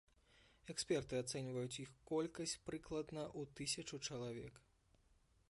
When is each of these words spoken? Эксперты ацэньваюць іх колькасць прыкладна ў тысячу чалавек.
Эксперты 0.73 1.19
ацэньваюць 1.23 1.79
іх 1.83 1.91
колькасць 2.13 2.57
прыкладна 2.71 3.23
ў 3.39 3.41
тысячу 3.61 3.95
чалавек. 4.09 4.55